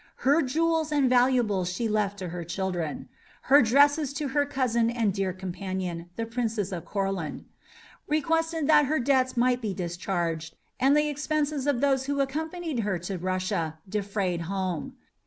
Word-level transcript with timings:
Her 0.25 0.41
jewels 0.41 0.91
and 0.91 1.07
valuables 1.07 1.71
she 1.71 1.87
left 1.87 2.17
to 2.17 2.29
her 2.29 2.43
children; 2.43 3.07
her 3.53 3.61
dresses 3.61 4.13
to 4.13 4.29
her 4.29 4.47
cousin 4.47 4.89
and 4.89 5.13
dear 5.13 5.31
companion, 5.31 6.09
the 6.15 6.25
Princess 6.25 6.71
of 6.71 6.85
Courland; 6.85 7.45
requested 8.07 8.65
that 8.65 8.85
her 8.87 8.97
debts 8.99 9.37
might 9.37 9.61
be 9.61 9.75
discharged, 9.75 10.55
and 10.79 10.97
the 10.97 11.07
expenses 11.07 11.67
of 11.67 11.81
those 11.81 12.05
who 12.07 12.17
had 12.17 12.29
accompanied 12.29 12.79
her 12.79 12.97
to 12.97 13.19
Russia 13.19 13.77
defrayed 13.87 14.41
home. 14.49 14.95